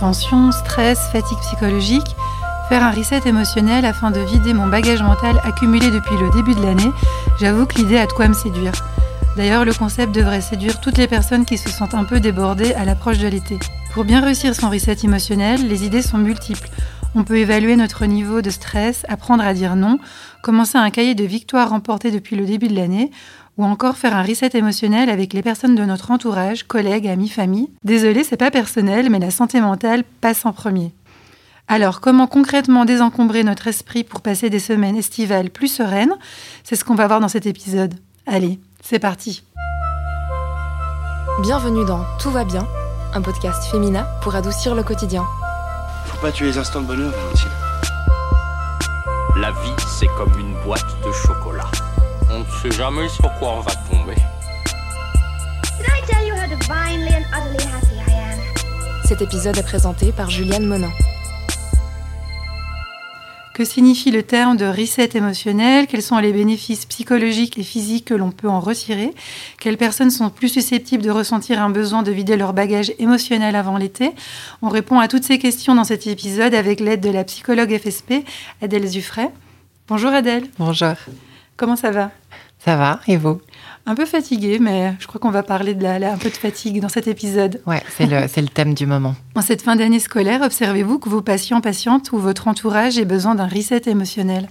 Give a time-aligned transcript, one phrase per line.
[0.00, 2.16] Tension, stress, fatigue psychologique,
[2.70, 6.62] faire un reset émotionnel afin de vider mon bagage mental accumulé depuis le début de
[6.62, 6.90] l'année,
[7.38, 8.72] j'avoue que l'idée a de quoi me séduire.
[9.36, 12.86] D'ailleurs, le concept devrait séduire toutes les personnes qui se sentent un peu débordées à
[12.86, 13.58] l'approche de l'été.
[13.92, 16.70] Pour bien réussir son reset émotionnel, les idées sont multiples.
[17.14, 19.98] On peut évaluer notre niveau de stress, apprendre à dire non,
[20.40, 23.10] commencer un cahier de victoires remportées depuis le début de l'année,
[23.56, 27.70] ou encore faire un reset émotionnel avec les personnes de notre entourage, collègues, amis, famille.
[27.84, 30.92] Désolé, c'est pas personnel, mais la santé mentale passe en premier.
[31.68, 36.16] Alors, comment concrètement désencombrer notre esprit pour passer des semaines estivales plus sereines?
[36.64, 37.94] C'est ce qu'on va voir dans cet épisode.
[38.26, 39.44] Allez, c'est parti
[41.42, 42.66] Bienvenue dans Tout va bien,
[43.14, 45.24] un podcast féminin pour adoucir le quotidien.
[46.06, 47.48] Faut pas tuer les instants de bonheur, Valentine.
[49.36, 51.70] La vie, c'est comme une boîte de chocolat.
[52.32, 54.14] On ne sait jamais sur quoi on va tomber.
[59.04, 60.92] Cet épisode est présenté par Juliane Monin.
[63.52, 65.88] Que signifie le terme de reset émotionnel?
[65.88, 69.12] Quels sont les bénéfices psychologiques et physiques que l'on peut en retirer?
[69.58, 73.76] Quelles personnes sont plus susceptibles de ressentir un besoin de vider leur bagage émotionnel avant
[73.76, 74.12] l'été?
[74.62, 78.24] On répond à toutes ces questions dans cet épisode avec l'aide de la psychologue FSP,
[78.62, 79.28] Adèle Zuffray.
[79.88, 80.44] Bonjour Adèle.
[80.58, 80.94] Bonjour.
[81.60, 82.10] Comment ça va?
[82.64, 83.38] Ça va, et vous?
[83.84, 86.34] Un peu fatiguée, mais je crois qu'on va parler de la, la- un peu de
[86.34, 87.60] fatigue dans cet épisode.
[87.66, 89.14] Ouais, c'est le, c'est le thème du moment.
[89.34, 93.34] En cette fin d'année scolaire, observez-vous que vos patients, patientes ou votre entourage aient besoin
[93.34, 94.48] d'un reset émotionnel?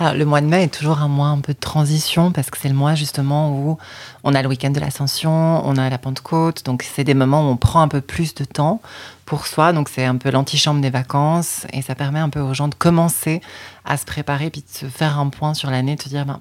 [0.00, 2.56] Alors, le mois de mai est toujours un mois un peu de transition parce que
[2.56, 3.76] c'est le mois justement où
[4.24, 7.52] on a le week-end de l'Ascension, on a la Pentecôte, donc c'est des moments où
[7.52, 8.80] on prend un peu plus de temps
[9.26, 12.54] pour soi, donc c'est un peu l'antichambre des vacances et ça permet un peu aux
[12.54, 13.42] gens de commencer
[13.84, 16.40] à se préparer puis de se faire un point sur l'année, de se dire, ben,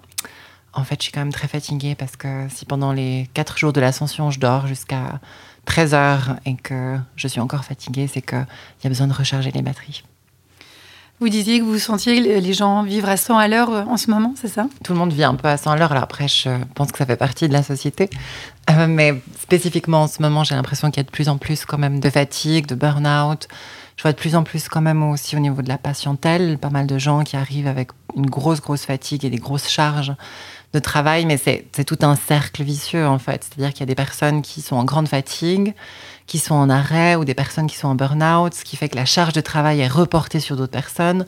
[0.72, 3.74] en fait, je suis quand même très fatiguée parce que si pendant les quatre jours
[3.74, 5.20] de l'Ascension, je dors jusqu'à
[5.66, 8.48] 13 heures et que je suis encore fatiguée, c'est qu'il
[8.86, 10.04] y a besoin de recharger les batteries.
[11.22, 14.10] Vous disiez que vous sentiez les gens vivre à 100 à l'heure euh, en ce
[14.10, 14.68] moment, c'est ça?
[14.86, 15.92] Tout le monde vit un peu à 100 à l'heure.
[15.92, 18.10] Alors après, je pense que ça fait partie de la société.
[18.70, 21.66] Euh, mais spécifiquement en ce moment, j'ai l'impression qu'il y a de plus en plus
[21.66, 23.50] quand même de fatigue, de burn-out.
[23.98, 26.70] Je vois de plus en plus quand même aussi au niveau de la patientèle, pas
[26.70, 30.14] mal de gens qui arrivent avec une grosse, grosse fatigue et des grosses charges
[30.74, 31.26] de travail.
[31.26, 33.44] Mais c'est tout un cercle vicieux en fait.
[33.44, 35.74] C'est-à-dire qu'il y a des personnes qui sont en grande fatigue,
[36.28, 38.96] qui sont en arrêt ou des personnes qui sont en burn-out, ce qui fait que
[38.96, 41.26] la charge de travail est reportée sur d'autres personnes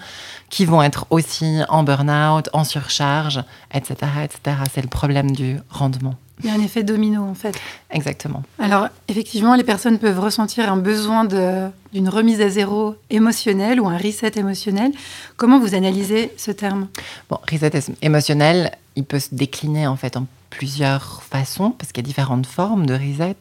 [0.50, 3.44] qui vont être aussi en burn-out, en surcharge,
[3.74, 3.96] etc.
[4.24, 4.58] etc.
[4.72, 6.16] C'est le problème du rendement.
[6.44, 7.56] Il y a un effet domino en fait.
[7.92, 8.44] Exactement.
[8.60, 13.88] Alors effectivement, les personnes peuvent ressentir un besoin de- d'une remise à zéro émotionnelle ou
[13.88, 14.92] un reset émotionnel.
[15.38, 16.88] Comment vous analysez ce terme?
[17.30, 22.04] Bon, reset es- émotionnel, il peut se décliner en fait en plusieurs façons parce qu'il
[22.04, 23.36] y a différentes formes de reset.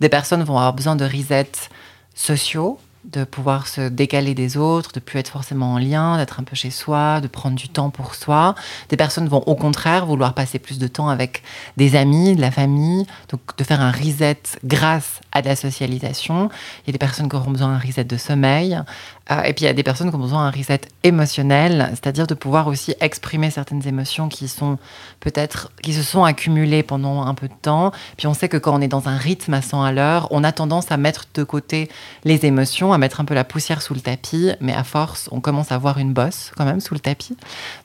[0.00, 1.50] Des personnes vont avoir besoin de reset
[2.14, 6.44] sociaux, de pouvoir se décaler des autres, de plus être forcément en lien, d'être un
[6.44, 8.54] peu chez soi, de prendre du temps pour soi.
[8.90, 11.42] Des personnes vont au contraire vouloir passer plus de temps avec
[11.76, 16.48] des amis, de la famille, donc de faire un reset grâce à de la socialisation.
[16.84, 18.78] Il y a des personnes qui auront besoin d'un reset de sommeil.
[19.32, 22.26] Euh, et puis il y a des personnes qui ont besoin d'un reset émotionnel, c'est-à-dire
[22.26, 24.78] de pouvoir aussi exprimer certaines émotions qui sont
[25.20, 27.92] peut-être qui se sont accumulées pendant un peu de temps.
[28.16, 30.44] Puis on sait que quand on est dans un rythme à 100 à l'heure, on
[30.44, 31.88] a tendance à mettre de côté
[32.24, 35.40] les émotions, à mettre un peu la poussière sous le tapis, mais à force, on
[35.40, 37.36] commence à voir une bosse quand même sous le tapis.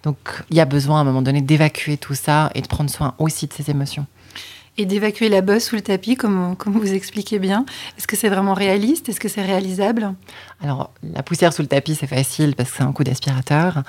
[0.04, 0.18] Donc
[0.50, 3.14] il y a besoin à un moment donné d'évacuer tout ça et de prendre soin
[3.20, 4.06] aussi de ses émotions.
[4.80, 7.66] Et d'évacuer la bosse sous le tapis, comme, vous expliquez bien.
[7.98, 9.10] Est-ce que c'est vraiment réaliste?
[9.10, 10.14] Est-ce que c'est réalisable?
[10.62, 13.84] Alors, la poussière sous le tapis, c'est facile parce que c'est un coup d'aspirateur.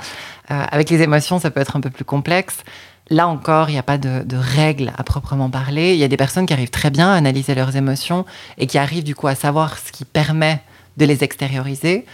[0.50, 2.64] Euh, avec les émotions, ça peut être un peu plus complexe.
[3.10, 5.92] Là encore, il n'y a pas de, de règles à proprement parler.
[5.92, 8.24] Il y a des personnes qui arrivent très bien à analyser leurs émotions
[8.56, 10.62] et qui arrivent du coup à savoir ce qui permet
[10.96, 12.06] de les extérioriser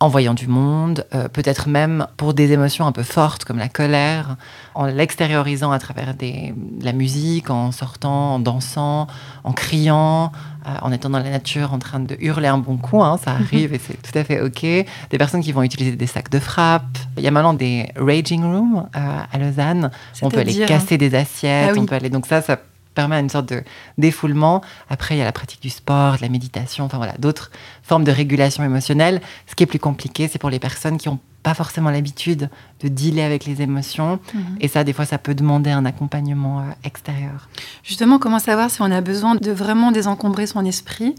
[0.00, 3.68] en voyant du monde, euh, peut-être même pour des émotions un peu fortes comme la
[3.68, 4.36] colère,
[4.74, 9.06] en l'extériorisant à travers des, de la musique, en sortant, en dansant,
[9.44, 10.32] en criant,
[10.66, 13.30] euh, en étant dans la nature, en train de hurler un bon coup, hein, ça
[13.32, 14.60] arrive et c'est tout à fait ok.
[14.62, 16.98] Des personnes qui vont utiliser des sacs de frappe.
[17.16, 19.90] Il y a maintenant des raging rooms euh, à Lausanne.
[20.22, 21.78] On peut aller casser des assiettes, Ah oui.
[21.80, 22.10] on peut aller.
[22.10, 22.58] Donc ça, ça
[22.94, 23.62] permet une sorte de
[23.98, 24.62] défoulement.
[24.88, 27.50] Après, il y a la pratique du sport, de la méditation, enfin voilà, d'autres
[27.82, 29.20] formes de régulation émotionnelle.
[29.46, 32.48] Ce qui est plus compliqué, c'est pour les personnes qui n'ont pas forcément l'habitude
[32.80, 34.18] de dealer avec les émotions.
[34.32, 34.56] Mhm.
[34.60, 37.48] Et ça, des fois, ça peut demander un accompagnement euh, extérieur.
[37.82, 41.14] Justement, comment savoir si on a besoin de vraiment désencombrer son esprit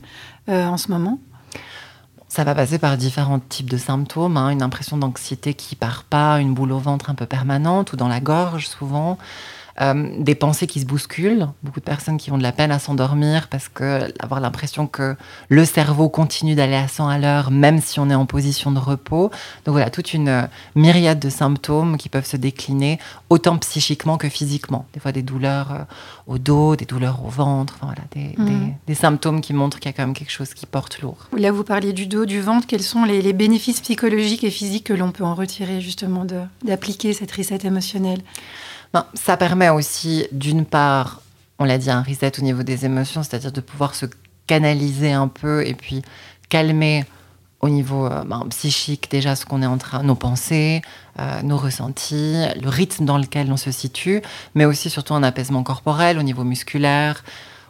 [0.49, 1.19] euh, en ce moment?
[2.27, 4.35] Ça va passer par différents types de symptômes.
[4.35, 4.49] hein.
[4.49, 8.07] Une impression d'anxiété qui part pas, une boule au ventre un peu permanente ou dans
[8.09, 9.17] la gorge souvent.
[9.81, 12.79] Euh, des pensées qui se bousculent, beaucoup de personnes qui ont de la peine à
[12.79, 15.17] s'endormir parce que avoir l'impression que
[15.49, 18.79] le cerveau continue d'aller à 100 à l'heure même si on est en position de
[18.79, 19.31] repos.
[19.65, 20.41] Donc voilà, toute une euh,
[20.75, 22.99] myriade de symptômes qui peuvent se décliner
[23.29, 24.85] autant psychiquement que physiquement.
[24.93, 25.79] Des fois des douleurs euh,
[26.25, 28.45] au dos, des douleurs au ventre, enfin, voilà, des, Mhm.
[28.67, 31.17] des- des symptômes qui montrent qu'il y a quand même quelque chose qui porte lourd.
[31.37, 32.65] Là, vous parliez du dos, du ventre.
[32.65, 36.25] Quels sont les, les bénéfices psychologiques et physiques que l'on peut en retirer justement
[36.63, 38.21] d'appliquer cette reset émotionnelle?
[39.13, 41.21] Ça permet aussi, d'une part,
[41.59, 44.05] on l'a dit, un reset au niveau des émotions, c'est-à-dire de pouvoir se
[44.47, 46.01] canaliser un peu et puis
[46.49, 47.05] calmer
[47.61, 50.81] au niveau euh, ben, psychique déjà ce qu'on est en train, nos pensées,
[51.19, 54.21] euh, nos ressentis, le rythme dans lequel on se situe,
[54.53, 57.23] mais aussi surtout un apaisement corporel au niveau musculaire,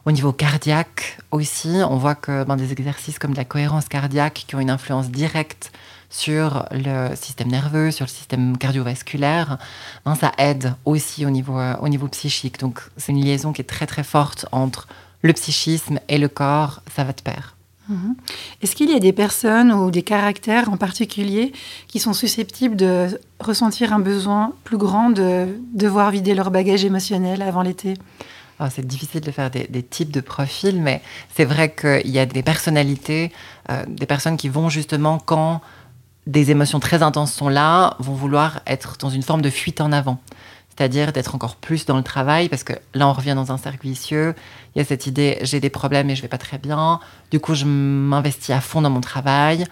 [0.05, 1.77] au niveau cardiaque aussi.
[1.89, 5.09] On voit que ben, des exercices comme de la cohérence cardiaque qui ont une influence
[5.09, 5.71] directe
[6.17, 9.57] sur le système nerveux, sur le système cardiovasculaire,
[10.05, 12.59] ben, ça aide aussi au niveau, euh, au niveau psychique.
[12.59, 14.87] Donc c'est une liaison qui est très très forte entre
[15.23, 17.55] le psychisme et le corps, ça va de pair.
[17.89, 18.15] Mhm.
[18.61, 21.51] Est-ce qu'il y a des personnes ou des caractères en particulier
[21.87, 27.41] qui sont susceptibles de ressentir un besoin plus grand de devoir vider leur bagage émotionnel
[27.41, 27.95] avant l'été?
[28.57, 31.01] Alors, c'est difficile de faire des, des types de profils, mais
[31.35, 33.33] c'est vrai qu'il y a des personnalités,
[33.69, 35.59] euh, des personnes qui vont justement, quand
[36.27, 39.91] des émotions très intenses sont là, vont vouloir être dans une forme de fuite en
[39.91, 40.19] avant.
[40.69, 43.87] C'est-à-dire d'être encore plus dans le travail, parce que là, on revient dans un cercle
[43.87, 44.35] vicieux.
[44.75, 46.99] Il y a cette idée, j'ai des problèmes et je vais pas très bien.
[47.31, 49.65] Du coup, je m'investis à fond dans mon travail.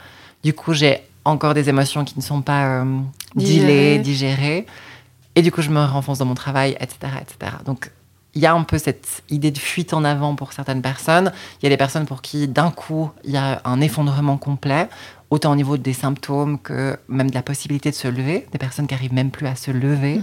[0.44, 3.00] Du coup, j'ai encore des émotions qui ne sont pas euh,
[3.35, 4.65] Digérées.
[5.35, 7.13] Et du coup, je me renfonce dans mon travail, etc.
[7.21, 7.57] etc.
[7.65, 7.91] Donc,
[8.35, 11.31] il y a un peu cette idée de fuite en avant pour certaines personnes.
[11.61, 14.89] Il y a des personnes pour qui, d'un coup, il y a un effondrement complet,
[15.33, 18.45] autant au niveau des symptômes que même de la possibilité de se lever.
[18.51, 20.21] Des personnes qui arrivent même plus à se lever.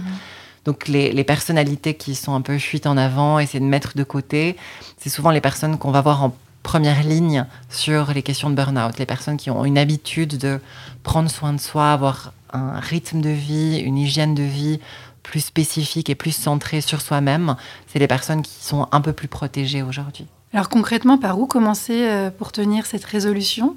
[0.63, 4.03] Donc, les, les personnalités qui sont un peu fuites en avant, essayer de mettre de
[4.03, 4.55] côté,
[4.97, 8.97] c'est souvent les personnes qu'on va voir en première ligne sur les questions de burn-out.
[8.99, 10.61] Les personnes qui ont une habitude de
[11.03, 14.79] prendre soin de soi, avoir un rythme de vie, une hygiène de vie
[15.23, 17.55] plus spécifique et plus centrée sur soi-même,
[17.87, 20.25] c'est les personnes qui sont un peu plus protégées aujourd'hui.
[20.53, 23.75] Alors concrètement, par où commencer euh, pour tenir cette résolution?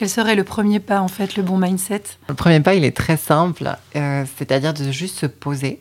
[0.00, 2.04] Quel serait le premier pas, en fait, le bon mindset?
[2.26, 5.78] Le premier pas, il est très simple, euh, c'est-à-dire de juste se poser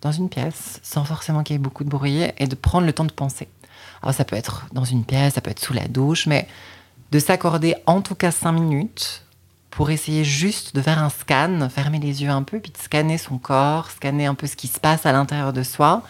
[0.00, 2.92] dans une pièce, sans forcément qu'il y ait beaucoup de bruit, et de prendre le
[2.92, 3.46] temps de penser.
[4.02, 6.48] Alors ça peut être dans une pièce, ça peut être sous la douche, mais
[7.12, 9.22] de s'accorder en tout cas cinq minutes
[9.70, 13.18] pour essayer juste de faire un scan, fermer les yeux un peu, puis de scanner
[13.18, 16.02] son corps, scanner un peu ce qui se passe à l'intérieur de soi,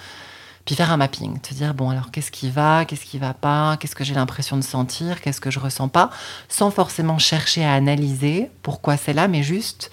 [0.71, 3.77] puis faire un mapping, te dire bon alors qu'est-ce qui va, qu'est-ce qui va pas,
[3.77, 6.11] qu'est-ce que j'ai l'impression de sentir, qu'est-ce que je ressens pas,
[6.49, 9.91] sans forcément chercher à analyser pourquoi c'est là, mais juste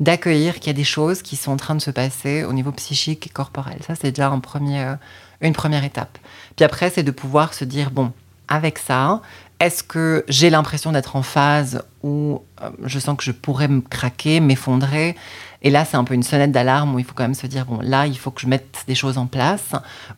[0.00, 2.72] d'accueillir qu'il y a des choses qui sont en train de se passer au niveau
[2.72, 3.76] psychique et corporel.
[3.86, 4.94] Ça, c'est déjà un premier, euh,
[5.42, 6.16] une première étape.
[6.56, 8.10] Puis après, c'est de pouvoir se dire, bon,
[8.48, 9.20] avec ça,
[9.58, 13.80] est-ce que j'ai l'impression d'être en phase où euh, je sens que je pourrais me
[13.80, 15.16] craquer, m'effondrer?
[15.62, 17.64] Et là, c'est un peu une sonnette d'alarme où il faut quand même se dire,
[17.64, 19.72] bon, là, il faut que je mette des choses en place.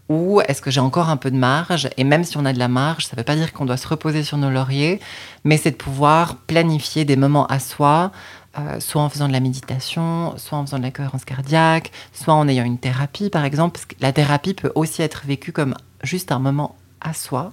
[0.09, 1.89] Ou est-ce que j'ai encore un peu de marge?
[1.97, 3.77] Et même si on a de la marge, ça ne veut pas dire qu'on doit
[3.77, 5.01] se reposer sur nos lauriers,
[5.45, 8.11] mais c'est de pouvoir planifier des moments à soi,
[8.59, 12.35] euh, soit en faisant de la méditation, soit en faisant de la cohérence cardiaque, soit
[12.35, 13.75] en ayant une thérapie, par exemple.
[13.75, 17.53] Parce que la thérapie peut aussi être vécue comme juste un moment à soi.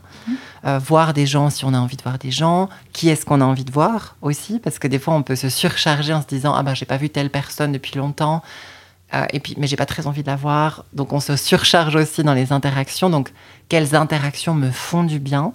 [0.65, 2.69] Euh, voir des gens si on a envie de voir des gens.
[2.93, 5.49] Qui est-ce qu'on a envie de voir aussi Parce que des fois, on peut se
[5.49, 8.43] surcharger en se disant Ah ben, j'ai pas vu telle personne depuis longtemps.
[9.13, 10.85] Euh, et puis, mais j'ai pas très envie de la voir.
[10.93, 13.09] Donc, on se surcharge aussi dans les interactions.
[13.09, 13.31] Donc,
[13.69, 15.53] quelles interactions me font du bien?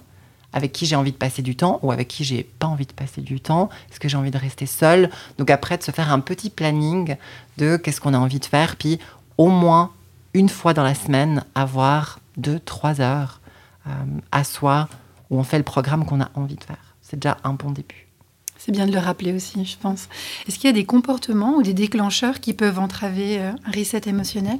[0.53, 2.91] Avec qui j'ai envie de passer du temps ou avec qui j'ai pas envie de
[2.91, 3.69] passer du temps?
[3.89, 5.09] Est-ce que j'ai envie de rester seule?
[5.37, 7.15] Donc après, de se faire un petit planning
[7.57, 8.99] de qu'est-ce qu'on a envie de faire, puis
[9.37, 9.91] au moins
[10.33, 13.40] une fois dans la semaine, avoir deux, trois heures
[14.31, 14.87] à soi
[15.29, 16.95] où on fait le programme qu'on a envie de faire.
[17.01, 18.07] C'est déjà un bon début.
[18.57, 20.07] C'est bien de le rappeler aussi, je pense.
[20.47, 24.01] Est-ce qu'il y a des comportements ou des déclencheurs qui peuvent entraver euh, un reset
[24.05, 24.59] émotionnel?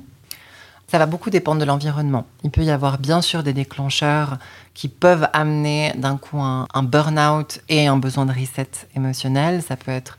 [0.87, 2.25] Ça va beaucoup dépendre de l'environnement.
[2.43, 4.39] Il peut y avoir bien sûr des déclencheurs
[4.73, 9.61] qui peuvent amener d'un coup un, un burn-out et un besoin de reset émotionnel.
[9.61, 10.17] Ça peut être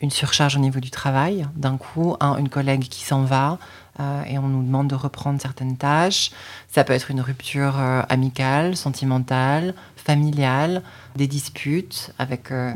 [0.00, 3.58] une surcharge au niveau du travail, d'un coup un- une collègue qui s'en va
[4.00, 6.30] euh, et on nous demande de reprendre certaines tâches.
[6.68, 10.82] Ça peut être une rupture euh, amicale, sentimentale, familiale,
[11.16, 12.72] des disputes avec euh,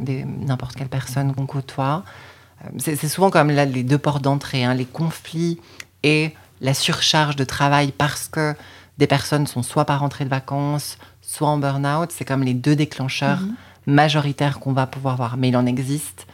[0.46, 2.04] n'importe quelle personne qu'on côtoie.
[2.78, 5.58] C'est souvent comme là les deux portes d'entrée, hein, les conflits
[6.02, 8.54] et la surcharge de travail parce que
[8.98, 12.10] des personnes sont soit pas rentrées de vacances, soit en burn-out.
[12.14, 13.40] C'est comme les deux déclencheurs
[13.86, 15.36] majoritaires qu'on va pouvoir voir.
[15.38, 16.26] Mais il en existe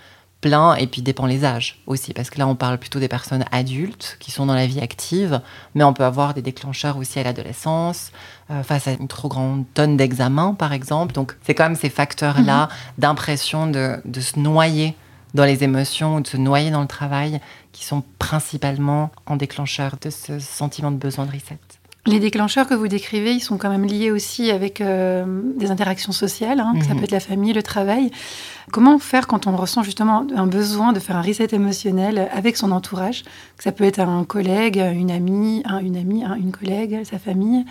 [0.47, 3.45] plein, et puis dépend les âges aussi, parce que là, on parle plutôt des personnes
[3.51, 5.41] adultes qui sont dans la vie active,
[5.75, 8.13] mais on peut avoir des déclencheurs aussi à l'adolescence,
[8.53, 11.13] euh, face à une trop grande tonne d'examens, par exemple.
[11.13, 14.95] Donc, c'est quand même ces facteurs-là d'impression de, de se noyer
[15.35, 17.41] dans les émotions ou de se noyer dans le travail
[17.73, 21.59] qui sont principalement en déclencheur de ce sentiment de besoin de reset.
[22.07, 25.25] Les déclencheurs que vous décrivez, ils sont quand même liés aussi avec euh,
[25.57, 26.99] des interactions sociales, hein, ça Mhm.
[26.99, 28.11] peut être la famille, le travail.
[28.73, 32.71] Comment faire quand on ressent justement un besoin de faire un reset émotionnel avec son
[32.73, 33.25] entourage?
[33.57, 37.19] Que Ça peut être un collègue, une amie, un- une amie, un- une collègue, sa
[37.19, 37.65] famille?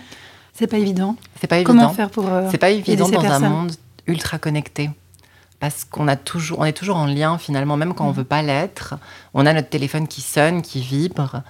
[0.52, 1.16] C'est pas évident.
[1.40, 1.72] C'est pas évident.
[1.72, 3.72] Comment faire pour euh, C'est pas évident dans un monde
[4.06, 4.90] ultra connecté.
[5.60, 8.16] Parce qu'on a toujours, on est toujours en lien finalement, même quand on Mhm.
[8.16, 8.94] veut pas l'être.
[9.32, 11.42] On a notre téléphone qui sonne, qui vibre.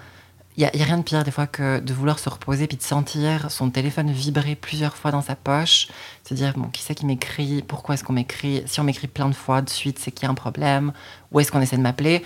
[0.56, 2.82] Il y, a- rien de pire des fois que de vouloir se reposer puis de
[2.82, 5.88] sentir son téléphone vibrer plusieurs fois dans sa poche.
[6.26, 7.62] Se dire bon, qui c'est qui m'écrit?
[7.62, 8.62] Pourquoi est-ce qu'on m'écrit?
[8.66, 10.92] Si on m'écrit plein de fois de suite, c'est qu'il y a un problème.
[11.30, 12.22] Ou est-ce qu'on essaie de m'appeler?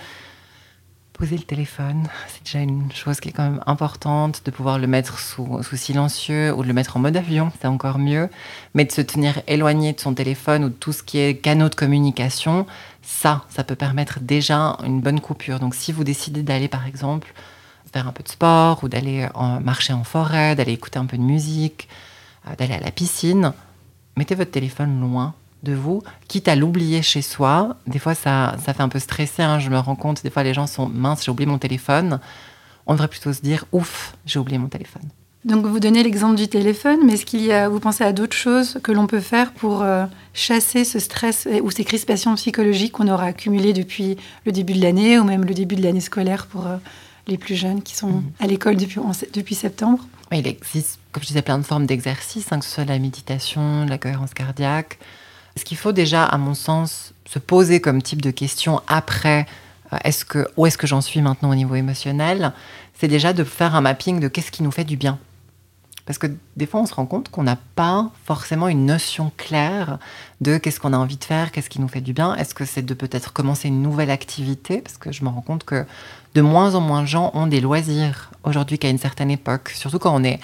[1.13, 4.87] Poser le téléphone, c'est déjà une chose qui est quand même importante, de pouvoir le
[4.87, 8.29] mettre sous, sous silencieux ou de le mettre en mode avion, c'est encore mieux.
[8.73, 11.69] Mais de se tenir éloigné de son téléphone ou de tout ce qui est canaux
[11.69, 12.65] de communication,
[13.03, 15.59] ça, ça peut permettre déjà une bonne coupure.
[15.59, 17.33] Donc si vous décidez d'aller par exemple
[17.93, 21.17] faire un peu de sport ou d'aller en- marcher en forêt, d'aller écouter un peu
[21.17, 21.87] de musique,
[22.47, 23.53] euh, d'aller à la piscine,
[24.17, 25.33] mettez votre téléphone loin
[25.63, 27.75] de vous, quitte à l'oublier chez soi.
[27.85, 30.23] Des fois, ça, ça fait un peu stresser, hein, je me rends compte.
[30.23, 32.19] Des fois, les gens sont minces, j'ai oublié mon téléphone.
[32.87, 35.03] On devrait plutôt se dire, ouf, j'ai oublié mon téléphone.
[35.45, 38.35] Donc vous donnez l'exemple du téléphone, mais est-ce qu'il y a, vous pensez à d'autres
[38.37, 40.05] choses que l'on peut faire pour euh,
[40.35, 45.17] chasser ce stress ou ces crispations psychologiques qu'on aura accumulées depuis le début de l'année
[45.17, 46.77] ou même le début de l'année scolaire pour euh,
[47.27, 48.31] les plus jeunes qui sont Mhm.
[48.39, 49.99] à l'école depuis, septembre
[50.31, 52.97] Oui, Il existe, comme je disais, plein de formes d'exercices, hein, que ce soit la
[52.99, 54.97] méditation, la cohérence cardiaque.
[55.57, 59.45] Ce qu'il faut déjà, à mon sens, se poser comme type de question après,
[59.91, 62.53] euh, est-ce que, où est-ce que j'en suis maintenant au niveau émotionnel,
[62.97, 65.19] c'est déjà de faire un mapping de qu'est-ce qui nous fait du bien.
[66.05, 69.99] Parce que des fois, on se rend compte qu'on n'a pas forcément une notion claire
[70.41, 72.35] de qu'est-ce qu'on a envie de faire, qu'est-ce qui nous fait du bien.
[72.35, 74.81] Est-ce que c'est de peut-être commencer une nouvelle activité?
[74.81, 75.85] Parce que je me rends compte que
[76.35, 79.69] de moins en moins de gens ont des loisirs aujourd'hui qu'à une certaine époque.
[79.75, 80.39] Surtout quand on est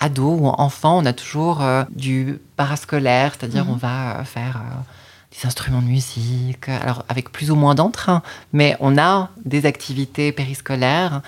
[0.00, 3.70] ado ou enfant, on a toujours euh, du parascolaire, c'est-à-dire Mhm.
[3.70, 4.74] on va euh, faire euh,
[5.36, 10.32] des instruments de musique, alors avec plus ou moins d'entrain, mais on a des activités
[10.32, 11.22] périscolaires.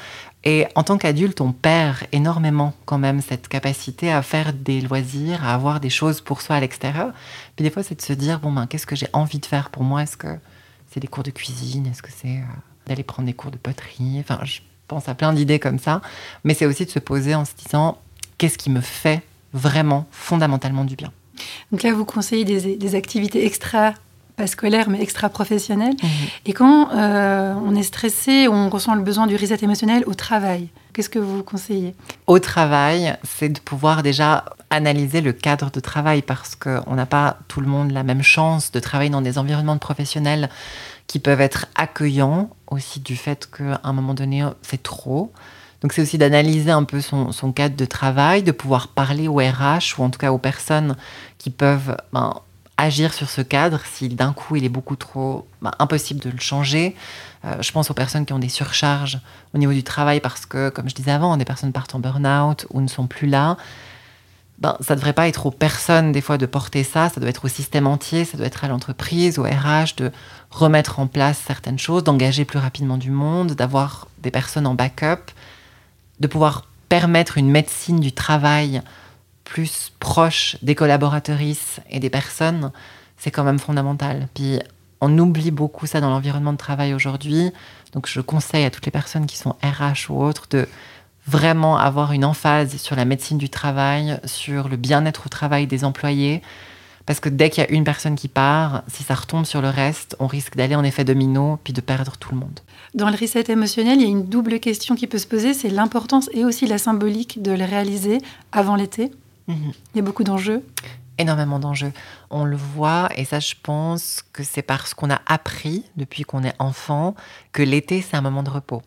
[0.44, 5.44] Et en tant qu'adulte, on perd énormément quand même cette capacité à faire des loisirs,
[5.44, 7.10] à avoir des choses pour soi à l'extérieur.
[7.56, 9.70] Puis des fois, c'est de se dire, bon, ben, qu'est-ce que j'ai envie de faire
[9.70, 10.02] pour moi?
[10.04, 10.38] Est-ce que
[10.92, 11.86] c'est des cours de cuisine?
[11.86, 12.38] Est-ce que c'est
[12.86, 16.00] d'aller prendre des cours de poterie Enfin, je pense à plein d'idées comme ça.
[16.44, 17.98] Mais c'est aussi de se poser en se disant,
[18.38, 21.12] qu'est-ce qui me fait vraiment, fondamentalement du bien?
[21.72, 23.94] Donc là, vous conseillez des, des activités extra,
[24.36, 25.96] pas scolaires, mais extra professionnelles.
[26.02, 26.10] Mhm.
[26.46, 30.68] Et quand euh, on est stressé, on ressent le besoin du reset émotionnel au travail,
[30.92, 31.94] qu'est-ce que vous conseillez?
[32.26, 37.38] Au travail, c'est de pouvoir déjà analyser le cadre de travail parce qu'on n'a pas
[37.48, 40.50] tout le monde la même chance de travailler dans des environnements professionnels
[41.06, 45.32] qui peuvent être accueillants aussi du fait qu'à un moment donné, c'est trop.
[45.82, 49.36] Donc c'est aussi d'analyser un peu son, son cadre de travail, de pouvoir parler aux
[49.36, 50.96] RH ou en tout cas aux personnes
[51.38, 52.40] qui peuvent ben,
[52.76, 56.38] agir sur ce cadre si d'un coup il est beaucoup trop ben, impossible de le
[56.38, 56.96] changer.
[57.44, 59.20] Euh, je pense aux personnes qui ont des surcharges
[59.54, 62.66] au niveau du travail parce que, comme je disais avant, des personnes partent en burn-out
[62.70, 63.56] ou ne sont plus là.
[64.58, 67.10] Ben, ça ne devrait pas être aux personnes, des fois, de porter ça.
[67.10, 70.10] Ça doit être au système entier, ça doit être à l'entreprise, au RH, de
[70.50, 75.30] remettre en place certaines choses, d'engager plus rapidement du monde, d'avoir des personnes en backup,
[76.20, 78.80] de pouvoir permettre une médecine du travail
[79.44, 82.72] plus proche des collaboratrices et des personnes.
[83.18, 84.28] C'est quand même fondamental.
[84.34, 84.58] Puis,
[85.02, 87.52] on oublie beaucoup ça dans l'environnement de travail aujourd'hui.
[87.92, 90.66] Donc, je conseille à toutes les personnes qui sont RH ou autres de
[91.26, 95.84] vraiment avoir une emphase sur la médecine du travail, sur le bien-être au travail des
[95.84, 96.42] employés.
[97.04, 99.68] Parce que dès qu'il y a une personne qui part, si ça retombe sur le
[99.68, 102.60] reste, on risque d'aller en effet domino puis de perdre tout le monde.
[102.94, 105.68] Dans le reset émotionnel, il y a une double question qui peut se poser, c'est
[105.68, 108.18] l'importance et aussi la symbolique de le réaliser
[108.50, 109.12] avant l'été.
[109.46, 109.72] Mhm.
[109.94, 110.62] Il y a beaucoup d'enjeux.
[111.18, 111.92] énormément d'enjeux.
[112.28, 116.42] On le voit, et ça, je pense que c'est parce qu'on a appris depuis qu'on
[116.42, 117.14] est enfant
[117.52, 118.82] que l'été, c'est un moment de repos.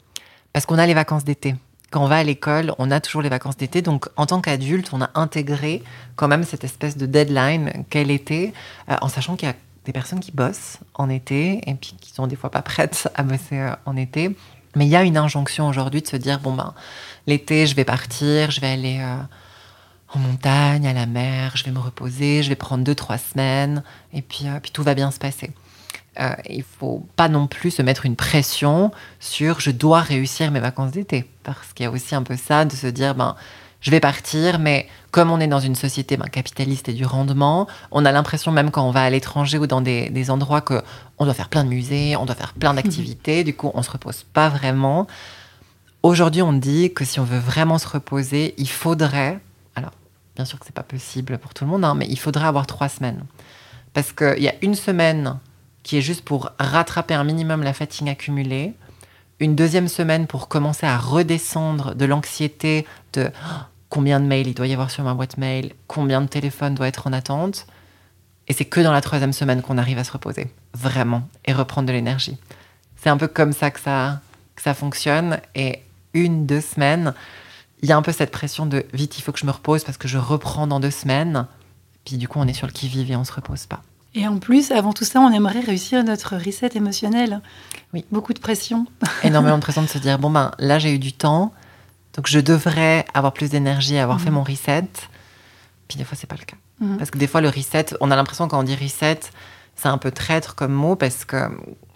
[0.53, 1.55] Parce qu'on a les vacances d'été.
[1.91, 3.81] Quand on va à l'école, on a toujours les vacances d'été.
[3.81, 5.83] Donc, en tant qu'adulte, on a intégré
[6.15, 8.53] quand même cette espèce de deadline qu'est l'été,
[8.89, 9.55] euh, en sachant qu'il y a
[9.85, 13.23] des personnes qui bossent en été et puis qui sont des fois pas prêtes à
[13.23, 14.35] bosser euh, en été.
[14.75, 16.75] Mais il y a une injonction aujourd'hui de se dire bon ben
[17.25, 19.17] l'été je vais partir, je vais aller euh,
[20.13, 23.83] en montagne, à la mer, je vais me reposer, je vais prendre deux trois semaines
[24.13, 25.49] et puis puis tout va bien se passer.
[26.19, 30.59] Euh, il faut pas non plus se mettre une pression sur je dois réussir mes
[30.59, 31.29] vacances d'été.
[31.43, 33.35] Parce qu'il y a aussi un peu ça de se dire, ben,
[33.81, 37.67] je vais partir, mais comme on est dans une société ben, capitaliste et du rendement,
[37.91, 40.81] on a l'impression même quand on va à l'étranger ou dans des, des endroits que
[41.17, 43.91] on doit faire plein de musées, on doit faire plein d'activités, du coup on se
[43.91, 45.07] repose pas vraiment.
[46.01, 49.39] Aujourd'hui, on dit que si on veut vraiment se reposer, il faudrait,
[49.75, 49.91] alors
[50.35, 52.67] bien sûr que c'est pas possible pour tout le monde, hein, mais il faudrait avoir
[52.67, 53.23] trois semaines.
[53.93, 55.39] Parce qu'il y a une semaine
[55.83, 58.73] qui est juste pour rattraper un minimum la fatigue accumulée,
[59.39, 63.55] une deuxième semaine pour commencer à redescendre de l'anxiété de oh,
[63.89, 66.87] combien de mails il doit y avoir sur ma boîte mail, combien de téléphones doit
[66.87, 67.65] être en attente.
[68.47, 71.87] Et c'est que dans la troisième semaine qu'on arrive à se reposer, vraiment, et reprendre
[71.87, 72.37] de l'énergie.
[72.95, 74.21] C'est un peu comme ça que ça,
[74.55, 75.39] que ça fonctionne.
[75.55, 75.83] Et
[76.13, 77.13] une, deux semaines,
[77.81, 79.83] il y a un peu cette pression de vite, il faut que je me repose
[79.83, 81.47] parce que je reprends dans deux semaines.
[82.05, 83.81] Puis du coup, on est sur le qui-vive et on se repose pas.
[84.15, 87.41] Et en plus, avant tout ça, on aimerait réussir notre reset émotionnel.
[87.93, 88.05] Oui.
[88.11, 88.85] Beaucoup de pression.
[89.23, 91.53] Énormément de pression de se dire bon ben là j'ai eu du temps,
[92.15, 94.87] donc je devrais avoir plus d'énergie, avoir fait mon reset.
[95.87, 96.57] Puis des fois c'est pas le cas.
[96.79, 96.97] Mhm.
[96.97, 99.19] Parce que des fois le reset, on a l'impression quand on dit reset,
[99.75, 101.49] c'est un peu traître comme mot parce que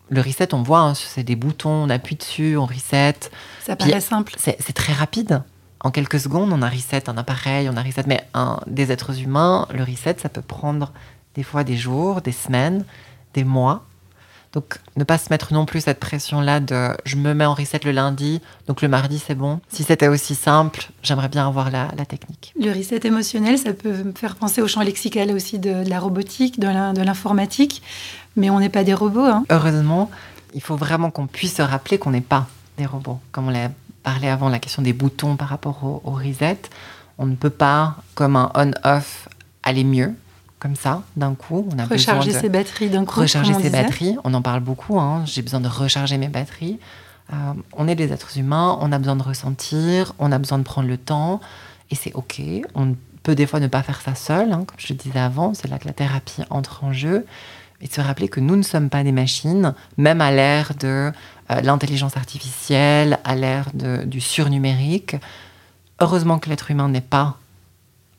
[0.09, 3.15] le reset, on voit, hein, c'est des boutons, on appuie dessus, on reset.
[3.65, 4.33] Ça Puis- paraît simple.
[4.37, 5.41] C'est c'est très rapide.
[5.79, 8.03] En quelques secondes, on a reset un appareil, on a reset.
[8.07, 10.93] Mais un, des êtres humains, le reset, ça peut prendre
[11.35, 12.85] des fois des jours, des semaines,
[13.33, 13.83] des mois.
[14.53, 17.79] Donc, ne pas se mettre non plus cette pression-là de je me mets en reset
[17.85, 19.59] le lundi, donc le mardi c'est bon.
[19.67, 22.53] Si c'était aussi simple, j'aimerais bien avoir la, la technique.
[22.61, 25.99] Le reset émotionnel, ça peut me faire penser au champ lexical aussi de, de la
[25.99, 27.81] robotique, de l'informatique.
[28.35, 29.21] Mais on n'est pas des robots.
[29.25, 29.43] hein.
[29.49, 30.11] Heureusement,
[30.53, 32.45] il faut vraiment qu'on puisse se rappeler qu'on n'est pas
[32.77, 33.19] des robots.
[33.31, 33.71] Comme on l'a
[34.03, 36.59] parlé avant, la question des boutons par rapport au, au reset,
[37.17, 39.29] on ne peut pas, comme un on-off,
[39.63, 40.13] aller mieux,
[40.63, 41.67] comme ça, d'un coup.
[41.71, 43.19] On a Recharger besoin de ses batteries d'un coup.
[43.19, 44.15] recharger ses batteries.
[44.23, 44.99] On en parle beaucoup.
[44.99, 45.23] hein.
[45.25, 46.79] J'ai besoin de recharger mes batteries.
[47.31, 47.35] Euh,
[47.73, 48.77] on est des êtres humains.
[48.81, 50.13] On a besoin de ressentir.
[50.19, 51.41] On a besoin de prendre le temps.
[51.91, 52.41] Et c'est OK.
[52.75, 54.51] On peut des fois ne pas faire ça seul.
[54.53, 57.25] hein, comme je le disais avant, c'est là que la thérapie entre en jeu.
[57.81, 61.11] Et de se rappeler que nous ne sommes pas des machines, même à l'ère de
[61.51, 63.67] euh, l'intelligence artificielle, à l'ère
[64.05, 65.17] du surnumérique.
[65.99, 67.37] Heureusement que l'être humain n'est pas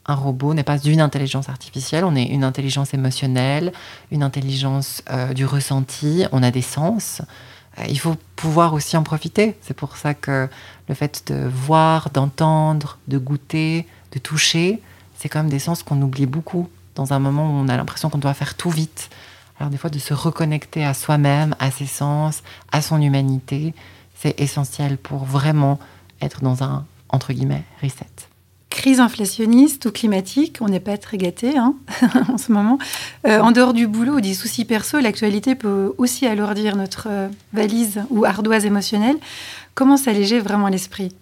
[0.06, 3.72] un robot, n'est pas une intelligence artificielle, on est une intelligence émotionnelle,
[4.10, 7.22] une intelligence euh, du ressenti, on a des sens.
[7.78, 9.56] Euh, il faut pouvoir aussi en profiter.
[9.62, 10.48] C'est pour ça que
[10.88, 14.80] le fait de voir, d'entendre, de goûter, de toucher,
[15.16, 18.10] c'est quand même des sens qu'on oublie beaucoup dans un moment où on a l'impression
[18.10, 19.10] qu'on doit faire tout vite.
[19.58, 23.74] Alors des fois de se reconnecter à soi-même, à ses sens, à son humanité,
[24.14, 25.78] c'est essentiel pour vraiment
[26.20, 28.33] être dans un, entre guillemets, reset.
[28.84, 31.74] Crise inflationniste ou climatique, on n'est pas très gâté hein,
[32.28, 32.76] en ce moment.
[33.26, 37.28] Euh, en dehors du boulot ou des soucis perso, l'actualité peut aussi alourdir notre euh,
[37.54, 39.16] valise ou ardoise émotionnelle.
[39.74, 41.14] Comment s'alléger vraiment l'esprit?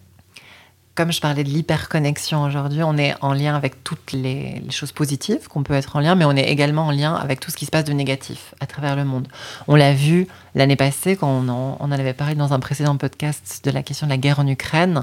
[0.94, 5.48] Comme je parlais de l'hyperconnexion aujourd'hui, on est en lien avec toutes les, choses positives
[5.48, 7.64] qu'on peut être en lien, mais on est également en lien avec tout ce qui
[7.64, 9.26] se passe de négatif à travers le monde.
[9.68, 12.96] On l'a vu l'année passée quand on en, on en avait parlé dans un précédent
[12.96, 15.02] podcast de la question de la guerre en Ukraine.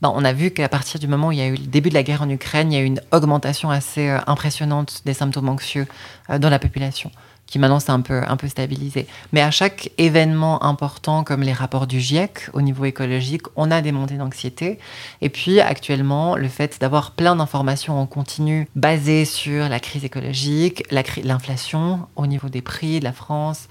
[0.00, 1.90] Ben, on a vu qu'à partir du moment où il y a eu le début
[1.90, 5.14] de la guerre en Ukraine, il y a eu une augmentation assez euh, impressionnante des
[5.14, 5.86] symptômes anxieux
[6.30, 7.10] euh, dans la population
[7.46, 9.06] qui maintenant s'est un peu, un peu stabilisé.
[9.32, 13.80] Mais à chaque événement important, comme les rapports du GIEC au niveau écologique, on a
[13.82, 14.78] des montées d'anxiété.
[15.20, 20.84] Et puis actuellement, le fait d'avoir plein d'informations en continu basées sur la crise écologique,
[20.90, 23.68] l'inflation au niveau des prix de la France,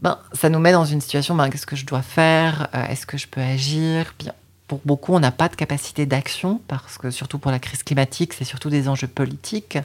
[0.00, 2.68] ben, ça nous met dans une situation, ben, qu'est-ce que je dois faire?
[2.74, 4.14] Euh, Est-ce que je peux agir?
[4.16, 4.28] Puis,
[4.70, 8.34] pour beaucoup, on n'a pas de capacité d'action, parce que surtout pour la crise climatique,
[8.34, 9.78] c'est surtout des enjeux politiques.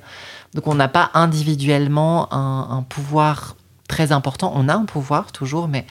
[0.54, 3.56] Donc on n'a pas individuellement un, pouvoir
[3.88, 4.54] très important.
[4.54, 5.88] On a un pouvoir toujours, mais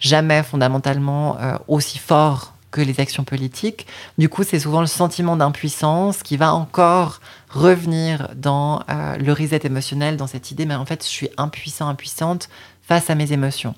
[0.00, 3.86] jamais fondamentalement euh, aussi fort que les actions politiques.
[4.18, 9.60] Du coup, c'est souvent le sentiment d'impuissance qui va encore revenir dans euh, le reset
[9.62, 12.48] émotionnel, dans cette idée, mais en fait, je suis impuissant, impuissante
[12.82, 13.76] face à mes émotions.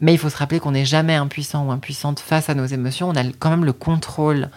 [0.00, 3.08] Mais il faut se rappeler qu'on n'est jamais impuissant ou impuissante face à nos émotions.
[3.08, 4.48] On a quand même le contrôle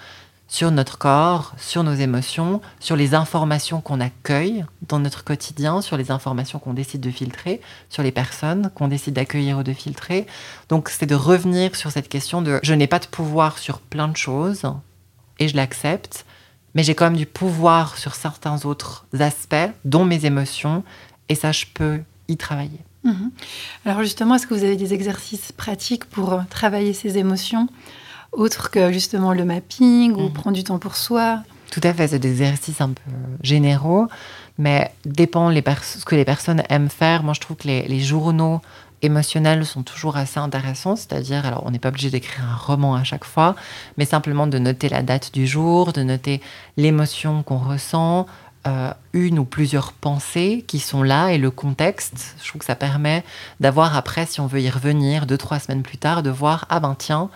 [0.51, 5.95] sur notre corps, sur nos émotions, sur les informations qu'on accueille dans notre quotidien, sur
[5.95, 10.27] les informations qu'on décide de filtrer, sur les personnes qu'on décide d'accueillir ou de filtrer.
[10.67, 14.10] Donc c'est de revenir sur cette question de je n'ai pas de pouvoir sur plein
[14.10, 14.63] de choses
[15.39, 16.25] et je l'accepte,
[16.75, 20.84] mais j'ai quand même du pouvoir sur certains autres aspects, dont mes émotions,
[21.30, 22.80] et ça je peux y travailler.
[23.04, 23.32] Mhm.
[23.86, 27.68] Alors justement, est-ce que vous avez des exercices pratiques pour euh, travailler ces émotions,
[28.32, 30.34] autres que justement le mapping ou Mhm.
[30.34, 31.42] prendre du temps pour soi?
[31.72, 33.02] Tout à fait, c'est des exercices un peu
[33.42, 34.08] généraux.
[34.58, 37.24] Mais dépend les ce que les personnes aiment faire.
[37.24, 38.62] Moi, je trouve que les, les journaux
[39.02, 43.04] émotionnels sont toujours assez intéressants, c'est-à-dire, alors on n'est pas obligé d'écrire un roman à
[43.04, 43.56] chaque fois,
[43.98, 46.40] mais simplement de noter la date du jour, de noter
[46.78, 48.28] l'émotion qu'on ressent,
[48.67, 52.36] euh, une ou plusieurs pensées qui sont là et le contexte.
[52.43, 53.24] Je trouve que ça permet
[53.60, 56.80] d'avoir après, si on veut y revenir deux, trois semaines plus tard, de voir, ah
[56.80, 57.32] ben tiens,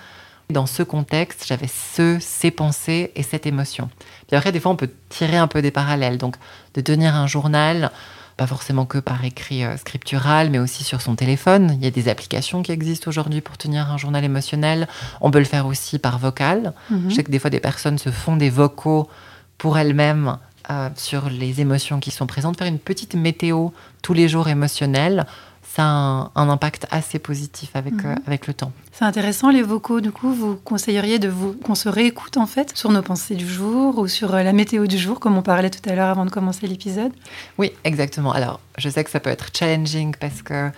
[0.49, 3.89] dans ce contexte, j'avais ce, ces pensées et cette émotion.
[4.27, 6.17] Puis après, des fois, on peut tirer un peu des parallèles.
[6.17, 6.35] Donc,
[6.75, 7.91] de tenir un journal,
[8.37, 11.71] pas forcément que par écrit euh, scriptural, mais aussi sur son téléphone.
[11.79, 14.87] Il y a des applications qui existent aujourd'hui pour tenir un journal émotionnel.
[15.21, 16.73] On peut le faire aussi par vocal.
[16.91, 17.09] Mhm.
[17.09, 19.09] Je sais que des fois, des personnes se font des vocaux
[19.57, 20.37] pour elles-mêmes
[20.69, 22.57] euh, sur les émotions qui sont présentes.
[22.57, 23.69] Faire une petite météo
[24.01, 25.25] tous les jours émotionnelle,
[25.63, 28.05] ça a un, un impact assez positif avec, Mhm.
[28.05, 28.71] euh, avec le temps.
[28.93, 29.99] C'est intéressant les vocaux.
[29.99, 33.47] Du coup, vous conseilleriez de vous qu'on se réécoute en fait sur nos pensées du
[33.47, 36.23] jour ou sur euh, la météo du jour, comme on parlait tout à l'heure avant
[36.25, 37.11] de commencer l'épisode?
[37.57, 38.31] Oui, exactement.
[38.31, 40.69] Alors, je sais que ça peut être challenging parce que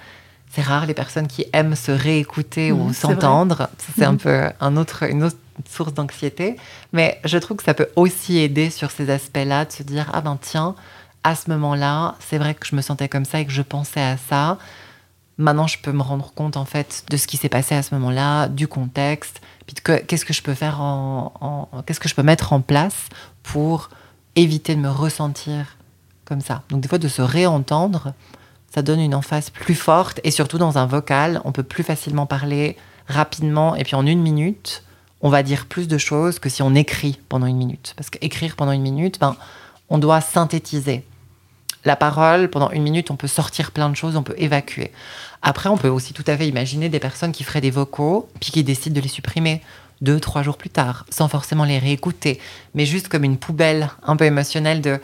[0.52, 2.94] c'est rare les personnes qui aiment se réécouter ou vrai.
[2.94, 3.70] s'entendre.
[3.96, 4.18] C'est un Mhm.
[4.18, 5.38] peu un autre, une autre
[5.70, 6.56] source d'anxiété.
[6.94, 10.22] Mais je trouve que ça peut aussi aider sur ces aspects-là de se dire Ah
[10.22, 10.76] ben tiens,
[11.24, 14.02] à ce moment-là, c'est vrai que je me sentais comme ça et que je pensais
[14.02, 14.58] à ça.
[15.40, 17.94] Maintenant, je peux me rendre compte en fait de ce qui s'est passé à ce
[17.96, 19.76] moment-là, du contexte, puis
[20.08, 22.96] qu'est-ce que je peux faire en, en- qu'est-ce que je peux mettre en place
[23.44, 23.90] pour
[24.36, 25.78] éviter de me ressentir
[26.26, 26.64] comme ça.
[26.70, 28.14] Donc des fois de se réentendre,
[28.74, 32.26] ça donne une emphase plus forte et surtout dans un vocal, on peut plus facilement
[32.26, 32.78] parler
[33.08, 34.84] rapidement et puis en une minute,
[35.22, 37.94] on va dire plus de choses que si on écrit pendant une minute.
[37.96, 39.36] Parce qu'écrire pendant une minute, ben,
[39.90, 41.04] on doit synthétiser.
[41.86, 44.92] La parole, pendant une minute, on peut sortir plein de choses, on peut évacuer.
[45.42, 48.52] Après, on peut aussi tout à fait imaginer des personnes qui feraient des vocaux, puis
[48.52, 49.62] qui décident de les supprimer
[50.02, 52.40] deux, trois jours plus tard, sans forcément les réécouter,
[52.76, 55.00] mais juste comme une poubelle un peu émotionnelle de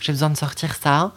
[0.00, 1.12] j'ai besoin de sortir ça,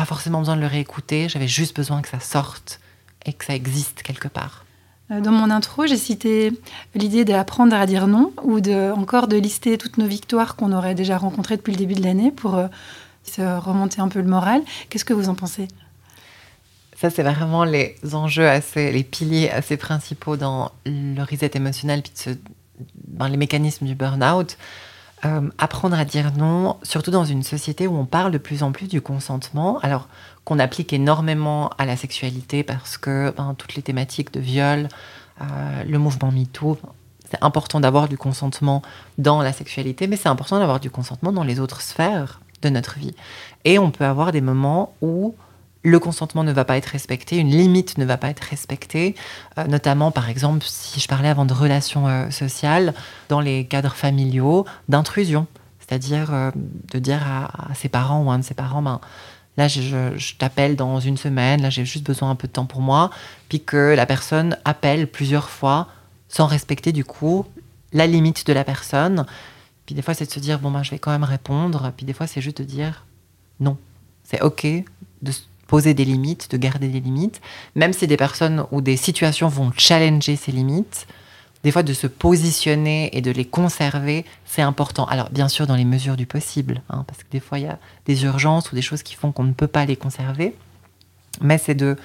[0.00, 2.80] pas forcément besoin de le réécouter, j'avais juste besoin que ça sorte
[3.26, 4.64] et que ça existe quelque part.
[5.10, 6.52] Euh, Dans mon intro, j'ai cité
[6.94, 10.94] l'idée d'apprendre à dire non ou de, encore de lister toutes nos victoires qu'on aurait
[10.94, 12.68] déjà rencontrées depuis le début de l'année pour euh,
[13.24, 14.62] se remonter un peu le moral.
[14.88, 15.68] Qu'est-ce que vous en pensez?
[16.96, 22.12] Ça, c'est vraiment les enjeux assez, les piliers assez principaux dans le reset émotionnel, puis
[22.14, 22.38] de ce-
[23.06, 24.56] ben, les mécanismes du burn-out.
[25.26, 28.72] Euh, apprendre à dire non, surtout dans une société où on parle de plus en
[28.72, 30.08] plus du consentement, alors
[30.44, 34.88] qu'on applique énormément à la sexualité parce que ben, toutes les thématiques de viol,
[35.42, 36.78] euh, le mouvement MeToo,
[37.30, 38.80] c'est important d'avoir du consentement
[39.18, 42.98] dans la sexualité, mais c'est important d'avoir du consentement dans les autres sphères de notre
[42.98, 43.14] vie.
[43.66, 45.34] Et on peut avoir des moments où
[45.82, 49.14] le consentement ne va pas être respecté, une limite ne va pas être respectée,
[49.58, 52.92] euh, notamment par exemple si je parlais avant de relations euh, sociales,
[53.28, 55.46] dans les cadres familiaux, d'intrusion,
[55.78, 56.50] c'est-à-dire euh,
[56.92, 59.00] de dire à, ses parents ou à un de ses parents, ben,
[59.56, 59.80] là je,
[60.16, 63.10] je- t'appelle dans une semaine, là j'ai juste besoin un peu de temps pour moi,
[63.48, 65.88] puis que la personne appelle plusieurs fois
[66.28, 67.46] sans respecter du coup
[67.92, 69.24] la limite de la personne.
[69.86, 72.04] Puis des fois c'est de se dire, bon ben je vais quand même répondre, puis
[72.04, 73.06] des fois c'est juste de dire
[73.60, 73.78] non.
[74.24, 74.66] C'est ok
[75.22, 75.32] de
[75.70, 77.40] poser des limites, de garder des limites,
[77.76, 81.06] même si des personnes ou des situations vont challenger ces limites,
[81.62, 85.04] des fois de se positionner et de les conserver, c'est important.
[85.04, 87.68] Alors bien sûr dans les mesures du possible, hein, parce que des fois il y
[87.68, 90.56] a des urgences ou des choses qui font qu'on ne peut pas les conserver,
[91.40, 91.96] mais c'est de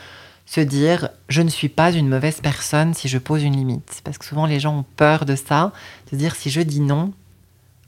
[0.45, 4.19] se dire je ne suis pas une mauvaise personne si je pose une limite, parce
[4.19, 5.73] que souvent les gens ont peur de ça,
[6.05, 7.13] de se dire si je dis non,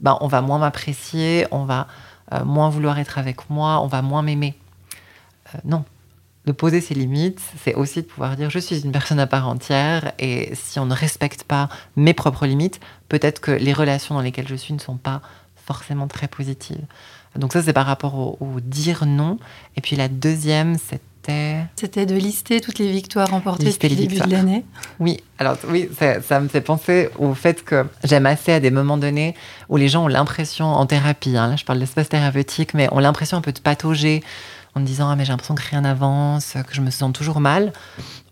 [0.00, 1.86] ben, on va moins m'apprécier, on va
[2.32, 4.56] euh, moins vouloir être avec moi, on va moins m'aimer.
[5.54, 5.84] Euh, non.
[6.46, 9.48] De poser ses limites, c'est aussi de pouvoir dire je suis une personne à part
[9.48, 12.80] entière et si on ne respecte pas mes propres limites,
[13.10, 15.20] peut-être que les relations dans lesquelles je suis ne sont pas
[15.56, 16.86] forcément très positives.
[17.36, 19.38] Donc ça, c'est par rapport au, au dire non.
[19.76, 21.58] Et puis la deuxième, c'était...
[21.76, 24.64] C'était de lister toutes les victoires remportées Lister depuis le début de l'année.
[24.98, 28.70] Oui, alors oui, ça, ça me fait penser au fait que j'aime assez à des
[28.70, 29.34] moments donnés
[29.68, 32.98] où les gens ont l'impression, en thérapie, hein, là je parle d'espace thérapeutique, mais ont
[32.98, 34.22] l'impression un peu de patauger
[34.78, 37.72] en disant ah mais j'ai l'impression que rien n'avance, que je me sens toujours mal.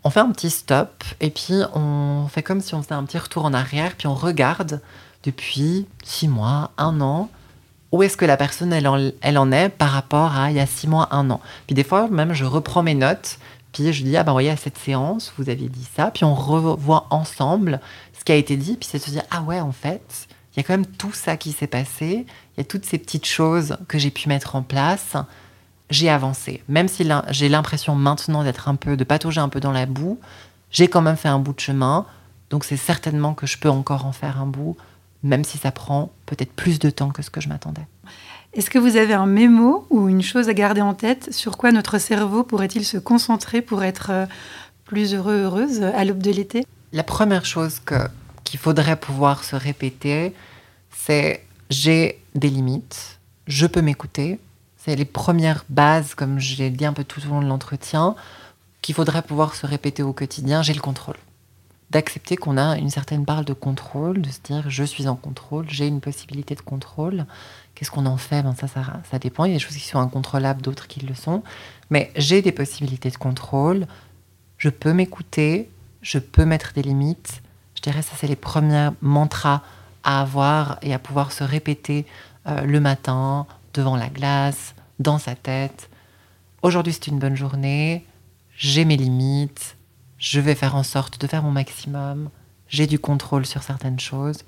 [0.05, 3.19] On fait un petit stop et puis on fait comme si on faisait un petit
[3.19, 4.81] retour en arrière, puis on regarde
[5.25, 7.29] depuis six mois, un an,
[7.93, 10.61] où est-ce que la personne elle en, elle en est par rapport à il y
[10.61, 11.41] a six mois, un an.
[11.67, 13.39] Puis des fois même je reprends mes notes
[13.77, 16.11] puis je dis, ah ben voyez, à cette séance, vous aviez dit ça.
[16.11, 17.81] Puis on revoit ensemble
[18.19, 18.75] ce qui a été dit.
[18.77, 21.13] Puis c'est de se dire, ah ouais, en fait, il y a quand même tout
[21.13, 22.25] ça qui s'est passé.
[22.57, 25.15] Il y a toutes ces petites choses que j'ai pu mettre en place.
[25.91, 26.63] J'ai avancé.
[26.69, 30.19] Même si j'ai l'impression maintenant d'être un peu, de patauger un peu dans la boue,
[30.71, 32.07] j'ai quand même fait un bout de chemin.
[32.51, 34.77] Donc c'est certainement que je peux encore en faire un bout,
[35.23, 37.87] même si ça prend peut-être plus de temps que ce que je m'attendais.
[38.53, 41.73] Est-ce que vous avez un mémo ou une chose à garder en tête sur quoi
[41.73, 44.27] notre cerveau pourrait-il se concentrer pour être euh,
[44.85, 46.65] plus heureux, heureuse à l'aube de l'été?
[46.93, 48.09] La première chose que,
[48.45, 50.33] qu'il faudrait pouvoir se répéter,
[50.91, 54.39] c'est j'ai des limites, je peux m'écouter.
[54.87, 58.15] C'est les premières bases, comme je l'ai dit un peu tout au long de l'entretien,
[58.83, 61.17] qu'il faudrait pouvoir se répéter au quotidien, j'ai le contrôle.
[61.91, 65.69] D'accepter qu'on a une certaine part de contrôle, de se dire je suis en contrôle,
[65.69, 67.27] j'ai une possibilité de contrôle.
[67.75, 68.45] Qu'est-ce qu'on en fait?
[68.45, 69.45] Ben ça, ça, dépend.
[69.45, 71.43] Il y a des choses qui sont incontrôlables, d'autres qui le sont.
[71.91, 73.89] Mais j'ai des possibilités de contrôle.
[74.57, 75.69] Je peux m'écouter,
[76.01, 77.43] je peux mettre des limites.
[77.75, 79.63] Je dirais ça, c'est les premiers mantras
[80.05, 82.07] à avoir et à pouvoir se répéter
[82.47, 85.89] euh, le matin, devant la glace, dans sa tête.
[86.63, 88.05] Aujourd'hui, c'est une bonne journée.
[88.57, 89.77] J'ai mes limites.
[90.19, 92.31] Je vais faire en sorte de faire mon maximum.
[92.69, 94.39] J'ai du contrôle sur certaines choses.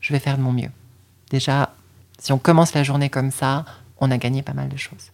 [0.00, 0.70] Je vais faire de mon mieux.
[1.30, 1.74] Déjà,
[2.18, 3.64] si on commence la journée comme ça,
[3.98, 5.10] on a gagné pas mal de choses.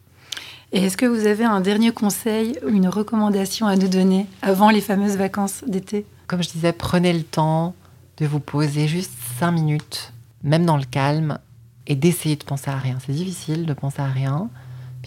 [0.72, 4.70] Et est-ce que vous avez un dernier conseil ou une recommandation à nous donner avant
[4.70, 6.06] les fameuses vacances d'été?
[6.26, 7.74] Comme je disais, prenez le temps
[8.18, 10.12] de vous poser juste cinq minutes,
[10.44, 11.38] même dans le calme,
[11.86, 12.98] et d'essayer de penser à rien.
[13.04, 14.48] C'est difficile de penser à rien.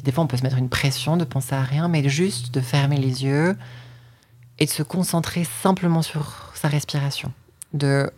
[0.04, 2.60] Des fois, on peut se mettre une pression de penser à rien, mais juste de
[2.60, 3.58] fermer les yeux
[4.60, 7.32] et de se concentrer simplement sur sa respiration.
[7.74, 8.12] De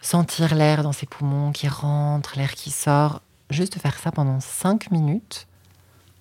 [0.00, 3.22] sentir l'air dans ses poumons qui rentre, l'air qui sort.
[3.50, 5.46] Juste de faire ça pendant cinq minutes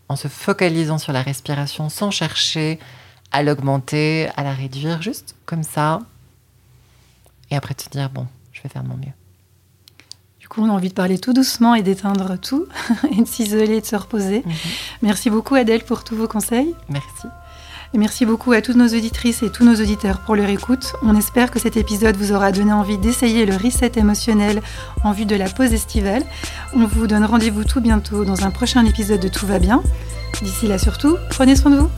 [0.10, 2.80] en se focalisant sur la respiration sans chercher
[3.32, 6.00] à l'augmenter, à la réduire, juste comme ça.
[7.50, 9.14] Et après te dire, bon, je vais faire de mon mieux.
[10.54, 12.68] Coup, on a envie de parler tout doucement et d'éteindre tout,
[13.12, 14.44] et de s'isoler et de se reposer.
[14.46, 14.54] Mhm.
[15.02, 16.76] Merci beaucoup Adèle pour tous vos conseils.
[16.90, 17.28] Merci.
[17.96, 20.94] Et merci beaucoup à toutes nos auditrices et tous nos auditeurs pour leur écoute.
[21.02, 24.62] On espère que cet épisode vous aura donné envie d'essayer le reset émotionnel
[25.04, 26.24] en vue de la pause estivale.
[26.74, 29.82] On vous donne rendez-vous tout bientôt dans un prochain épisode de Tout va bien.
[30.44, 31.90] D'ici là surtout, prenez soin de vous.